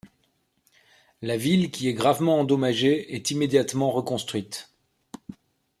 La 1.21 1.37
ville, 1.37 1.69
qui 1.69 1.87
est 1.87 1.93
gravement 1.93 2.39
endommagée, 2.39 3.13
est 3.13 3.29
immédiatement 3.29 3.91
reconstruite. 3.91 4.73